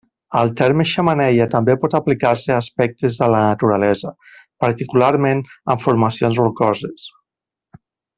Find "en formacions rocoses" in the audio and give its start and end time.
5.75-7.07